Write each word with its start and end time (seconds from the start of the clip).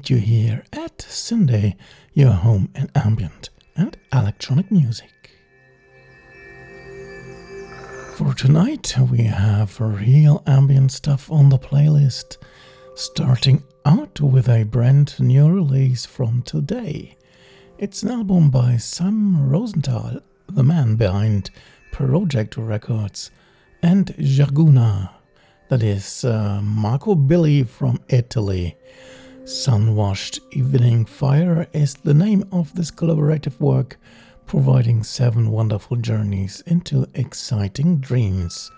meet 0.00 0.08
you 0.08 0.16
here 0.16 0.64
at 0.72 0.96
syndae, 0.96 1.76
your 2.14 2.30
home 2.30 2.70
in 2.74 2.88
ambient 2.94 3.50
and 3.76 3.98
electronic 4.14 4.70
music. 4.70 5.10
For 8.14 8.32
tonight, 8.32 8.94
we 9.10 9.24
have 9.24 9.78
real 9.78 10.42
ambient 10.46 10.90
stuff 10.92 11.30
on 11.30 11.50
the 11.50 11.58
playlist, 11.58 12.38
starting 12.94 13.62
out 13.84 14.22
with 14.22 14.48
a 14.48 14.64
brand 14.64 15.20
new 15.20 15.50
release 15.50 16.06
from 16.06 16.40
today. 16.44 17.18
It's 17.76 18.02
an 18.02 18.10
album 18.10 18.48
by 18.48 18.78
Sam 18.78 19.50
Rosenthal, 19.50 20.20
the 20.48 20.62
man 20.62 20.96
behind 20.96 21.50
Projekt 21.92 22.54
Records, 22.56 23.30
and 23.82 24.06
Jarguna, 24.16 25.10
that 25.68 25.82
is 25.82 26.24
uh, 26.24 26.62
Marco 26.62 27.14
Billi 27.14 27.64
from 27.64 28.00
Italy. 28.08 28.76
Sun-Washed 29.50 30.38
Evening 30.52 31.04
Fire 31.04 31.66
is 31.72 31.94
the 31.94 32.14
name 32.14 32.44
of 32.52 32.72
this 32.72 32.92
collaborative 32.92 33.58
work, 33.58 33.98
providing 34.46 35.02
seven 35.02 35.50
wonderful 35.50 35.96
journeys 35.96 36.62
into 36.68 37.08
exciting 37.14 37.98
dreams. 37.98 38.70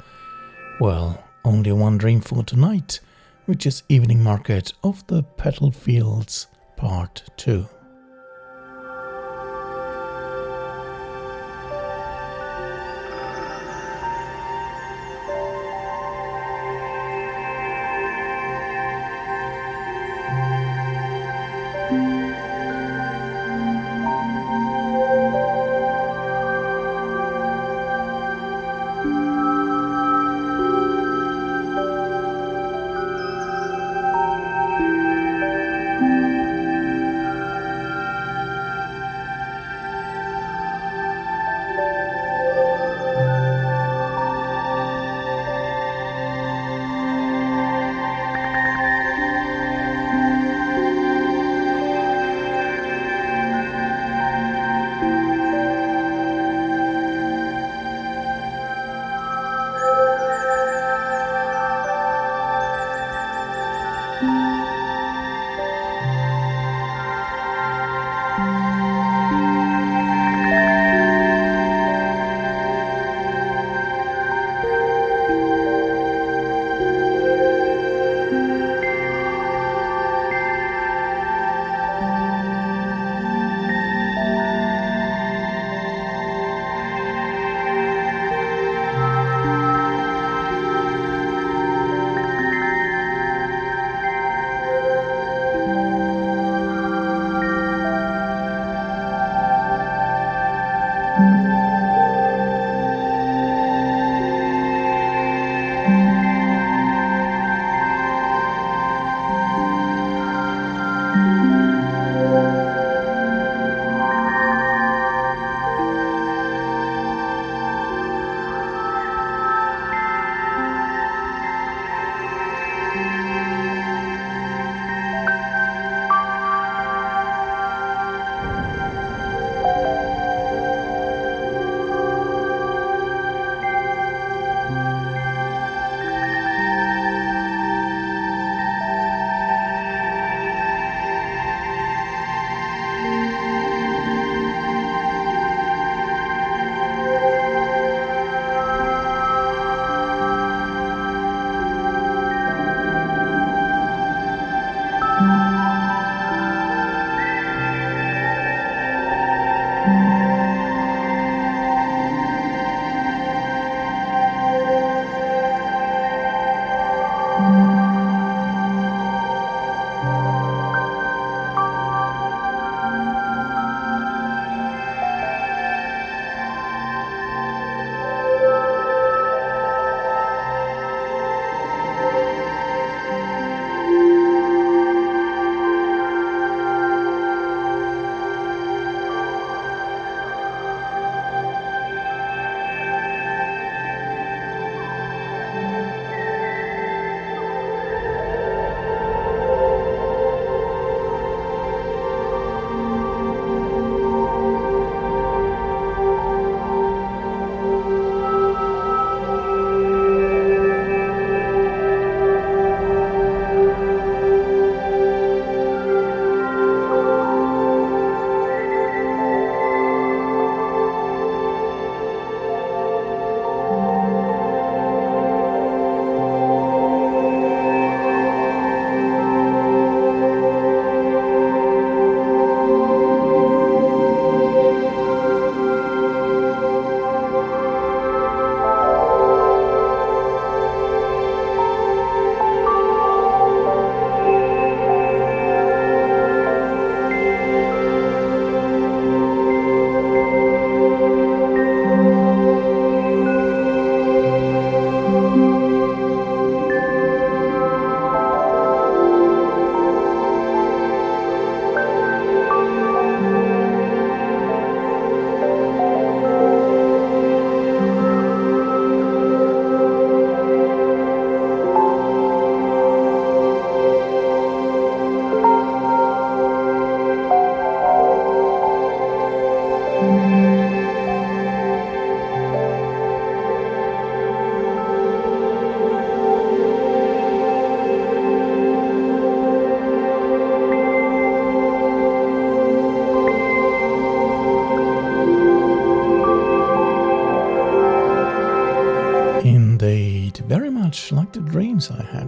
Well, 0.81 1.23
only 1.45 1.73
one 1.73 1.99
dream 1.99 2.23
for 2.23 2.43
tonight, 2.43 3.01
which 3.45 3.67
is 3.67 3.83
Evening 3.91 4.23
Market 4.23 4.73
of 4.83 5.07
the 5.09 5.23
Petal 5.23 5.71
Fields 5.71 6.47
Part 6.79 7.23
2. 7.37 7.69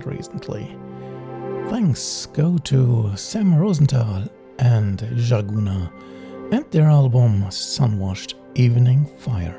Recently. 0.07 0.77
Thanks 1.69 2.27
go 2.27 2.59
to 2.59 3.13
Sam 3.17 3.57
Rosenthal 3.57 4.25
and 4.59 4.99
Jarguna 4.99 5.91
and 6.53 6.71
their 6.71 6.85
album 6.85 7.43
Sunwashed 7.45 8.35
Evening 8.55 9.07
Fire, 9.19 9.57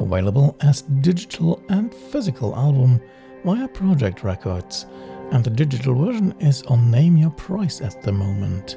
available 0.00 0.56
as 0.60 0.82
digital 0.82 1.62
and 1.68 1.94
physical 1.94 2.54
album 2.56 3.00
via 3.44 3.68
Projekt 3.68 4.24
Records, 4.24 4.86
and 5.30 5.44
the 5.44 5.50
digital 5.50 5.94
version 5.94 6.34
is 6.40 6.62
on 6.64 6.90
Name 6.90 7.16
Your 7.16 7.30
Price 7.30 7.80
at 7.80 8.02
the 8.02 8.12
moment. 8.12 8.76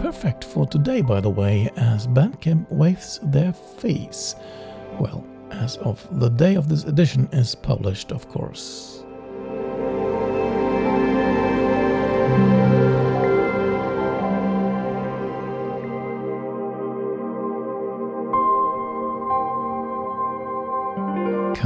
Perfect 0.00 0.44
for 0.44 0.66
today, 0.66 1.00
by 1.00 1.20
the 1.20 1.30
way, 1.30 1.70
as 1.76 2.06
Bandcamp 2.06 2.70
waives 2.70 3.20
their 3.22 3.52
fees. 3.52 4.34
Well, 4.98 5.24
as 5.50 5.76
of 5.78 6.06
the 6.18 6.30
day 6.30 6.56
of 6.56 6.68
this 6.68 6.84
edition 6.84 7.28
is 7.32 7.54
published, 7.54 8.10
of 8.10 8.28
course. 8.28 9.03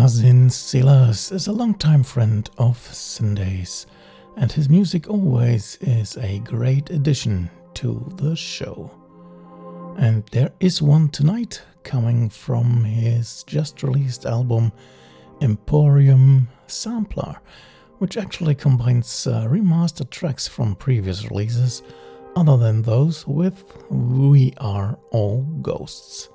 Cousin 0.09 0.49
Silas 0.49 1.31
is 1.33 1.49
a 1.49 1.53
longtime 1.53 2.03
friend 2.03 2.49
of 2.57 2.79
syndae's, 2.79 3.87
and 4.39 4.51
his 4.51 4.71
music 4.71 5.11
always 5.11 5.77
is 5.83 6.17
a 6.17 6.39
great 6.39 6.89
addition 6.89 7.51
to 7.75 8.11
the 8.17 8.35
show. 8.35 8.91
And 9.99 10.25
there 10.33 10.51
is 10.61 10.81
one 10.81 11.11
tonight 11.11 11.61
coming 11.83 12.31
from 12.31 12.85
his 12.85 13.45
just 13.47 13.83
released 13.83 14.25
album 14.25 14.73
Emporium 15.43 16.49
Sampler, 16.69 17.37
which 17.99 18.17
actually 18.17 18.55
combines 18.55 19.27
uh, 19.27 19.45
remastered 19.45 20.09
tracks 20.09 20.49
from 20.49 20.75
previous 20.75 21.31
releases, 21.31 21.83
other 22.35 22.57
than 22.57 22.81
those 22.81 23.27
with 23.27 23.63
We 23.91 24.55
Are 24.57 24.99
All 25.11 25.43
Ghosts. 25.61 26.31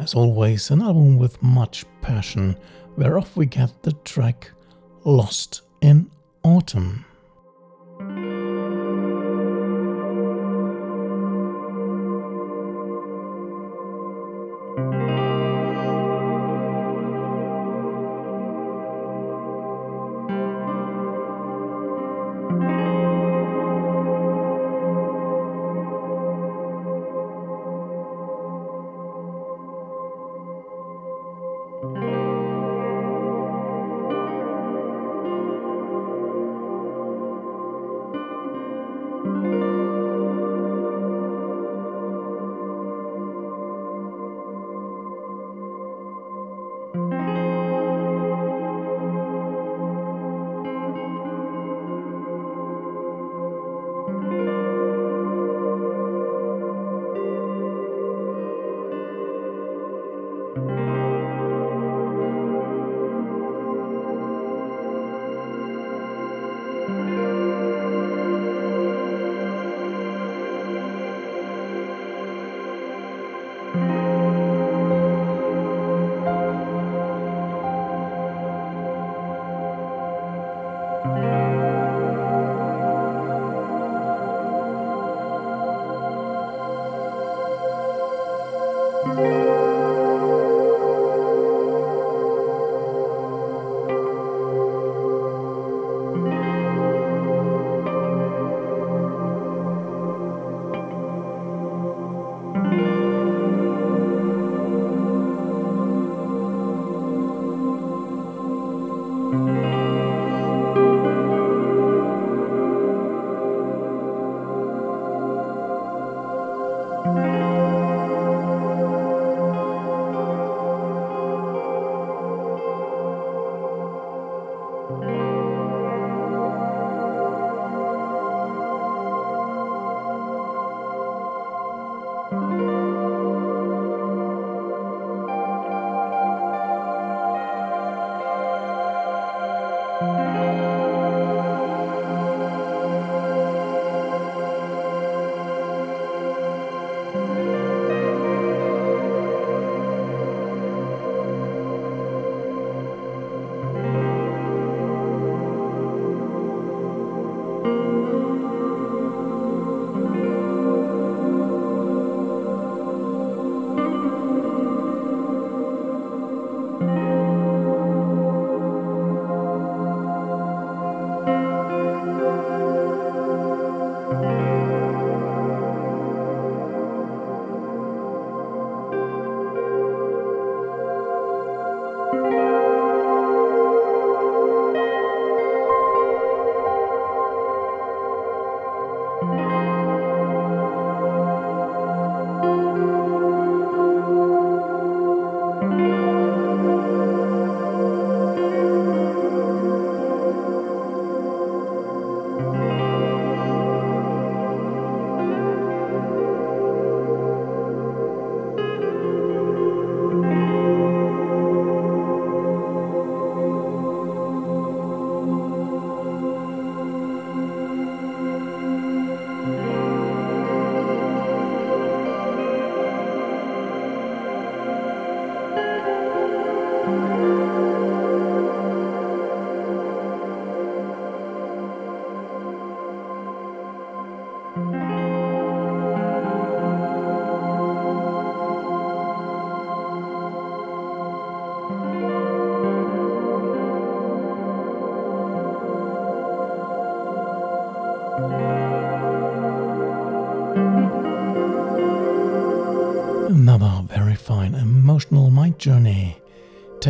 As 0.00 0.14
always, 0.14 0.70
an 0.70 0.80
album 0.80 1.18
with 1.18 1.42
much 1.42 1.84
passion, 2.02 2.56
whereof 2.96 3.36
we 3.36 3.46
get 3.46 3.82
the 3.82 3.92
track 4.04 4.50
Lost 5.04 5.62
in 5.80 6.10
Autumn. 6.42 7.04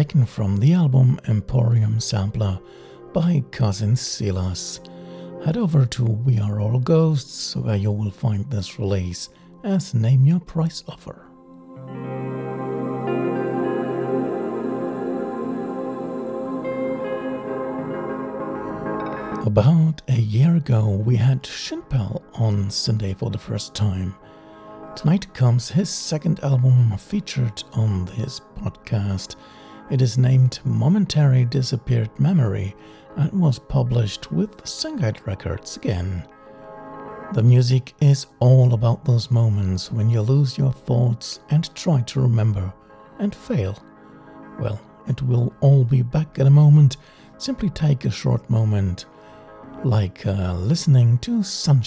Taken 0.00 0.24
from 0.24 0.56
the 0.56 0.72
album 0.72 1.20
Emporium 1.28 2.00
Sampler 2.00 2.58
by 3.12 3.44
Cousin 3.50 3.94
Silas. 3.94 4.80
Head 5.44 5.58
over 5.58 5.84
to 5.84 6.04
We 6.04 6.38
Are 6.38 6.58
All 6.58 6.78
Ghosts 6.78 7.54
where 7.54 7.76
you 7.76 7.92
will 7.92 8.10
find 8.10 8.48
this 8.48 8.78
release 8.78 9.28
as 9.62 9.92
Name 9.92 10.24
Your 10.24 10.40
Price 10.40 10.82
offer. 10.88 11.26
About 19.44 20.00
a 20.08 20.18
year 20.18 20.56
ago, 20.56 20.88
we 20.88 21.16
had 21.16 21.42
Shinpal 21.42 22.22
on 22.40 22.68
syndae 22.68 23.18
for 23.18 23.30
the 23.30 23.36
first 23.36 23.74
time. 23.74 24.14
Tonight 24.96 25.34
comes 25.34 25.68
his 25.68 25.90
second 25.90 26.40
album 26.40 26.96
featured 26.96 27.62
on 27.74 28.06
this 28.06 28.40
podcast. 28.56 29.36
It 29.90 30.00
is 30.00 30.16
named 30.16 30.60
Momentary 30.64 31.44
Disappeared 31.44 32.10
Memory 32.20 32.76
and 33.16 33.32
was 33.32 33.58
published 33.58 34.30
with 34.30 34.56
Syngate 34.62 35.26
Records 35.26 35.76
again. 35.76 36.24
The 37.32 37.42
music 37.42 37.94
is 38.00 38.26
all 38.38 38.72
about 38.72 39.04
those 39.04 39.32
moments 39.32 39.90
when 39.90 40.08
you 40.08 40.20
lose 40.20 40.56
your 40.56 40.72
thoughts 40.72 41.40
and 41.50 41.74
try 41.74 42.02
to 42.02 42.20
remember 42.20 42.72
and 43.18 43.34
fail. 43.34 43.82
Well, 44.60 44.80
it 45.08 45.22
will 45.22 45.52
all 45.60 45.82
be 45.82 46.02
back 46.02 46.38
in 46.38 46.46
a 46.46 46.50
moment. 46.50 46.96
Simply 47.38 47.68
take 47.70 48.04
a 48.04 48.10
short 48.10 48.48
moment, 48.48 49.06
like 49.82 50.24
uh, 50.24 50.54
listening 50.54 51.18
to 51.18 51.42
Sun 51.42 51.82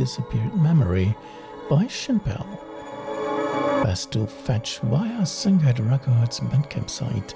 Disappeared 0.00 0.56
Memory 0.56 1.14
by 1.68 1.84
Shinpal. 1.84 2.46
Best 3.84 4.12
to 4.12 4.26
fetch 4.26 4.78
via 4.78 5.20
Syngate 5.26 5.86
Records 5.90 6.40
Bandcamp 6.40 6.88
site, 6.88 7.34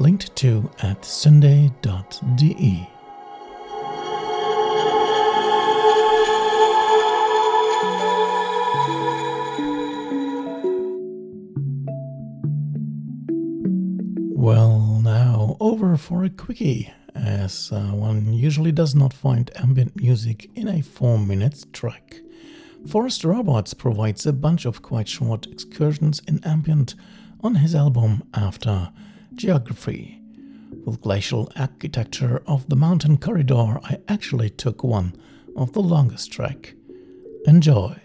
linked 0.00 0.34
to 0.34 0.68
at 0.80 1.00
syndae.de. 1.02 2.88
Well, 14.34 15.00
now 15.04 15.56
over 15.60 15.96
for 15.96 16.24
a 16.24 16.30
quickie, 16.30 16.92
as 17.22 17.70
uh, 17.72 17.92
one 17.92 18.32
usually 18.32 18.72
does 18.72 18.94
not 18.94 19.14
find 19.14 19.50
ambient 19.56 19.96
music 19.96 20.50
in 20.54 20.68
a 20.68 20.82
4 20.82 21.18
minutes 21.18 21.64
track. 21.72 22.16
Forest 22.86 23.24
Robots 23.24 23.74
provides 23.74 24.26
a 24.26 24.32
bunch 24.32 24.64
of 24.64 24.82
quite 24.82 25.06
short 25.08 25.46
excursions 25.46 26.20
in 26.26 26.42
ambient 26.44 26.96
on 27.40 27.54
his 27.56 27.74
album 27.74 28.24
After 28.34 28.90
Geography. 29.34 30.20
With 30.84 31.00
glacial 31.00 31.52
architecture 31.54 32.42
of 32.46 32.68
the 32.68 32.76
mountain 32.76 33.18
corridor, 33.18 33.78
I 33.84 33.98
actually 34.08 34.50
took 34.50 34.82
one 34.82 35.14
of 35.54 35.72
the 35.72 35.82
longest 35.82 36.32
track. 36.32 36.74
Enjoy! 37.46 38.01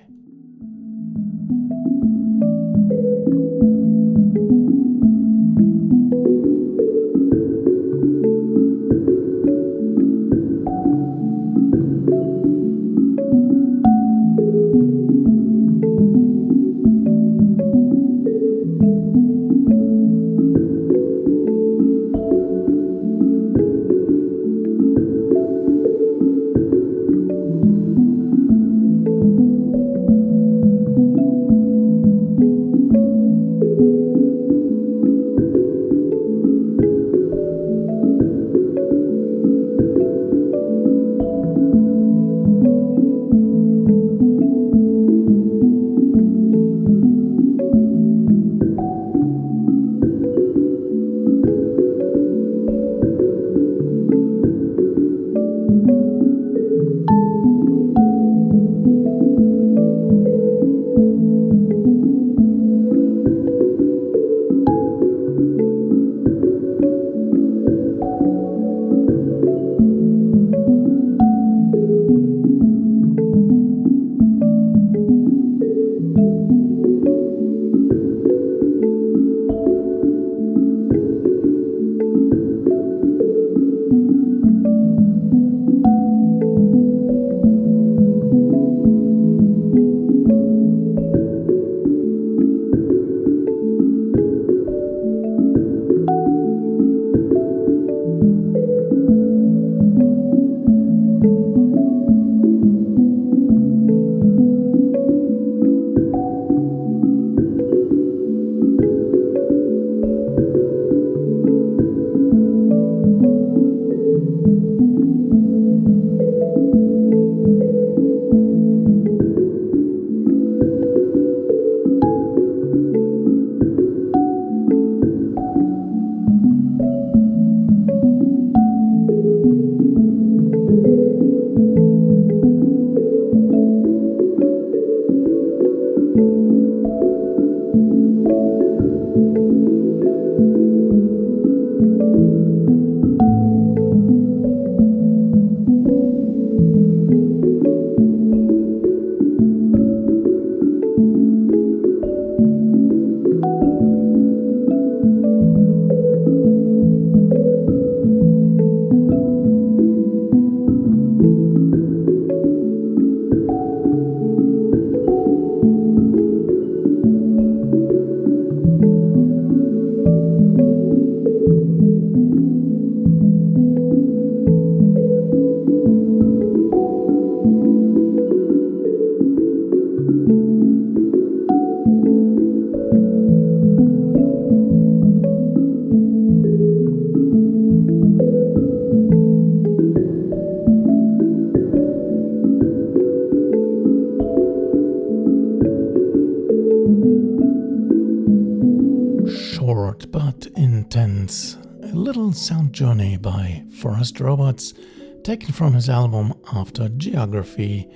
Journey 202.78 203.18
by 203.18 203.64
Forest 203.82 204.20
Robots, 204.20 204.76
taken 205.24 205.52
from 205.52 205.74
his 205.74 205.90
album 205.90 206.32
After 206.54 206.90
Geography. 206.90 207.90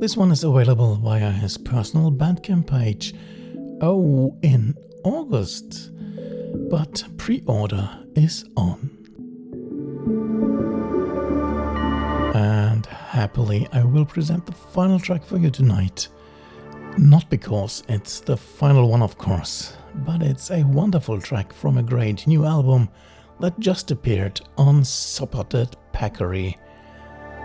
This 0.00 0.18
one 0.18 0.30
is 0.30 0.44
available 0.44 0.96
via 0.96 1.30
his 1.30 1.56
personal 1.56 2.12
Bandcamp 2.12 2.66
page. 2.66 3.14
Oh, 3.80 4.36
in 4.42 4.74
August. 5.04 5.90
But 6.68 7.04
pre 7.16 7.42
order 7.46 7.88
is 8.14 8.44
on. 8.54 8.90
And 12.34 12.84
happily, 12.84 13.66
I 13.72 13.82
will 13.82 14.04
present 14.04 14.44
the 14.44 14.52
final 14.52 15.00
track 15.00 15.24
for 15.24 15.38
you 15.38 15.48
tonight. 15.48 16.08
Not 16.98 17.30
because 17.30 17.82
it's 17.88 18.20
the 18.20 18.36
final 18.36 18.90
one, 18.90 19.00
of 19.00 19.16
course, 19.16 19.72
but 20.04 20.22
it's 20.22 20.50
a 20.50 20.64
wonderful 20.64 21.20
track 21.20 21.52
from 21.52 21.78
a 21.78 21.82
great 21.82 22.26
new 22.26 22.44
album 22.44 22.88
that 23.40 23.58
just 23.58 23.90
appeared 23.90 24.40
on 24.56 24.84
Spotted 24.84 25.76
Peccary. 25.92 26.56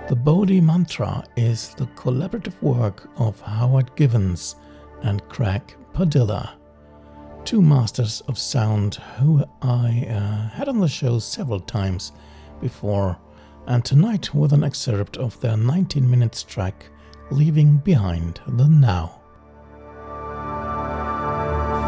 The 0.08 0.16
Bodhi 0.16 0.60
Mantra 0.60 1.24
is 1.36 1.74
the 1.76 1.86
collaborative 1.88 2.62
work 2.62 3.10
of 3.18 3.40
Howard 3.42 3.96
Givens 3.96 4.56
and 5.02 5.28
Craig 5.30 5.76
Padilla, 5.94 6.58
two 7.46 7.62
masters 7.62 8.22
of 8.28 8.38
sound 8.38 8.96
who 9.18 9.44
I 9.62 10.08
uh, 10.10 10.50
had 10.50 10.70
on 10.70 10.80
the 10.80 10.88
show 10.88 11.20
several 11.20 11.60
times 11.60 12.12
before 12.60 13.18
and 13.68 13.84
tonight 13.84 14.34
with 14.34 14.54
an 14.54 14.64
excerpt 14.64 15.18
of 15.18 15.40
their 15.40 15.58
19 15.58 16.10
minutes 16.10 16.44
track 16.44 16.86
Leaving 17.32 17.78
Behind 17.78 18.40
the 18.48 18.68
Now. 18.68 19.23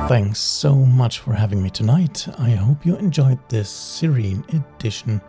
Thanks 0.08 0.39
so 0.39 0.76
much 0.76 1.18
for 1.18 1.34
having 1.34 1.63
me 1.63 1.72
tonight. 1.72 2.28
I 2.38 2.52
hope 2.52 2.86
you 2.86 2.96
enjoyed 2.96 3.39
this 3.50 3.72
serene 3.72 4.46
edition. 4.54 5.20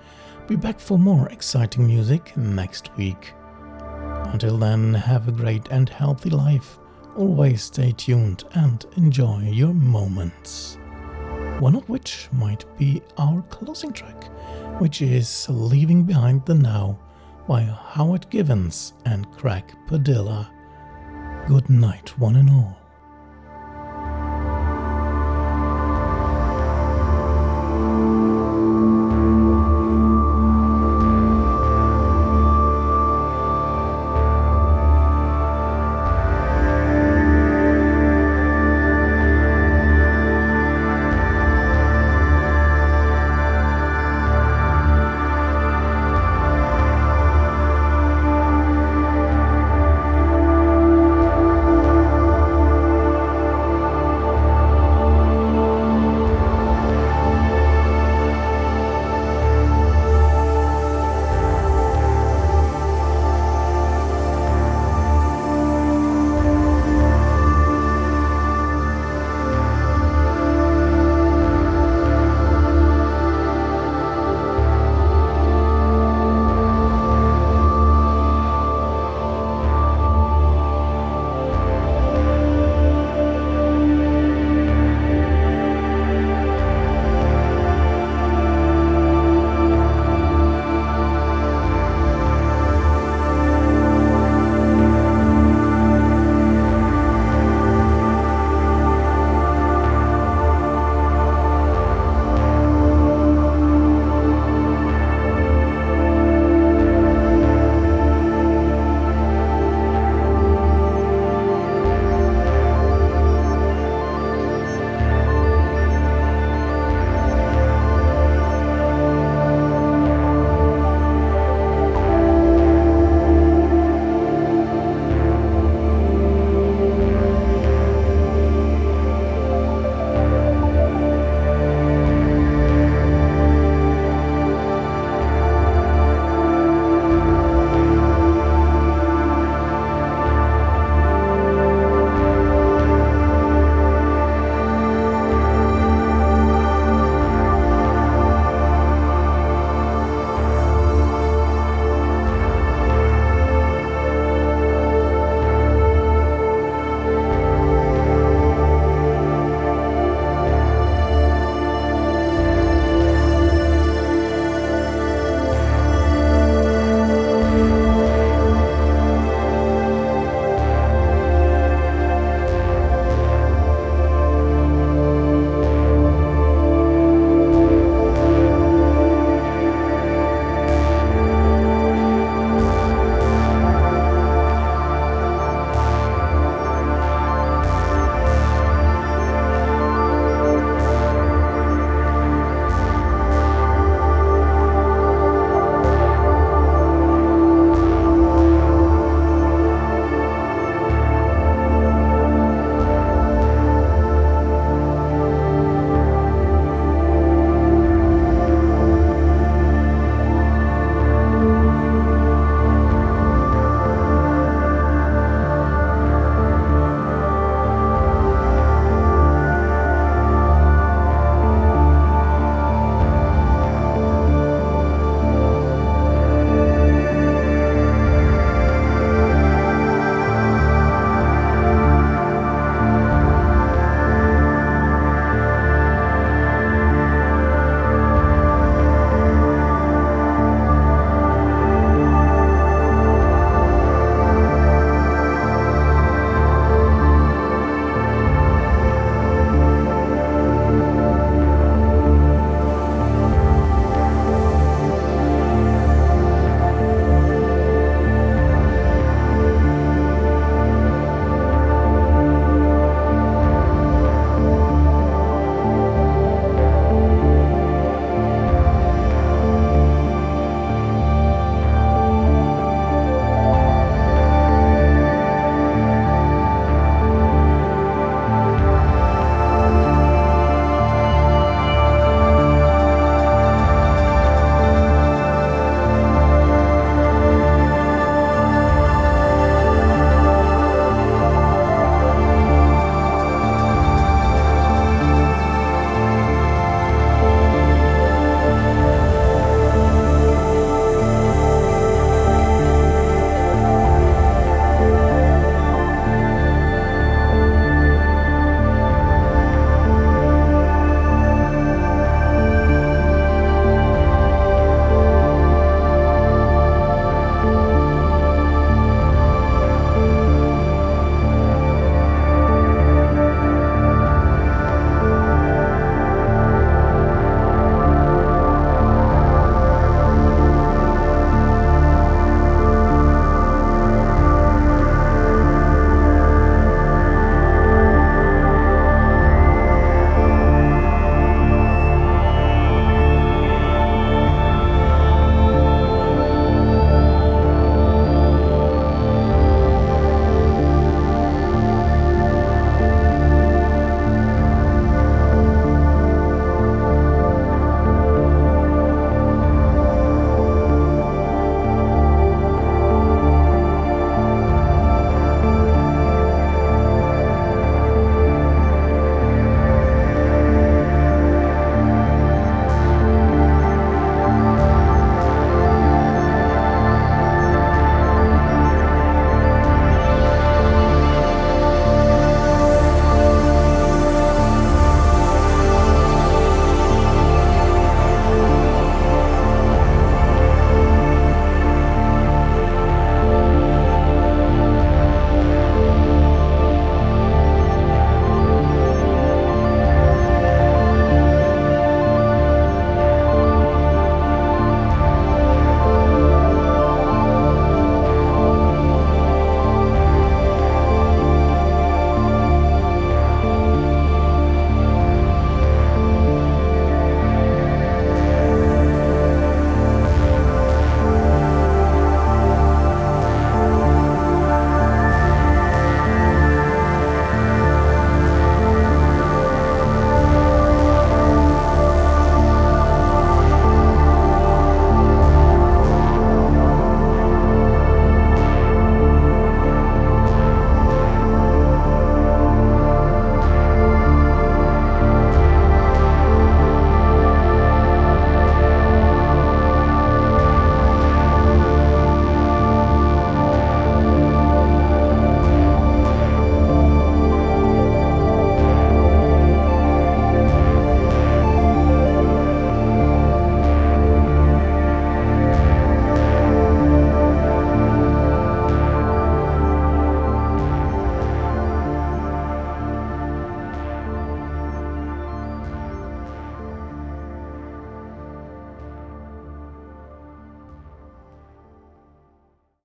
Be 0.47 0.55
back 0.55 0.79
for 0.79 0.99
more 0.99 1.31
exciting 1.31 1.87
music 1.87 2.37
next 2.37 2.95
week. 2.95 3.33
Until 3.81 4.59
then, 4.59 4.93
have 4.93 5.29
a 5.29 5.33
great 5.33 5.67
and 5.71 5.89
healthy 5.89 6.29
life. 6.29 6.79
Always 7.17 7.63
stay 7.63 7.93
tuned 7.93 8.45
and 8.53 8.85
enjoy 8.99 9.45
your 9.45 9.73
moments. 9.73 10.77
One 11.59 11.75
of 11.75 11.89
which 11.89 12.29
might 12.33 12.67
be 12.77 13.01
our 13.17 13.41
closing 13.49 13.95
track, 13.95 14.25
which 14.79 15.01
is 15.01 15.47
Leaving 15.49 16.05
Behind 16.05 16.45
the 16.45 16.55
Now 16.55 16.99
by 17.49 17.63
Howard 17.63 18.29
Givens 18.29 18.93
and 19.07 19.31
Craig 19.33 19.65
Padilla. 19.87 20.53
Good 21.49 21.71
night, 21.71 22.19
one 22.19 22.37
and 22.37 22.51
all. 22.51 22.86